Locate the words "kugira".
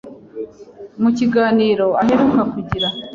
2.51-2.87